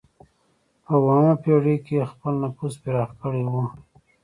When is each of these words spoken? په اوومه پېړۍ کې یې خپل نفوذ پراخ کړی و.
په 0.83 0.93
اوومه 0.99 1.33
پېړۍ 1.43 1.77
کې 1.85 1.93
یې 1.99 2.09
خپل 2.11 2.33
نفوذ 2.43 2.73
پراخ 2.83 3.09
کړی 3.21 3.43
و. 3.51 3.53